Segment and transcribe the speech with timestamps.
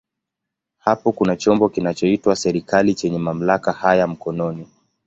[0.77, 4.67] Hapo kuna chombo kinachoitwa serikali chenye mamlaka haya mkononi.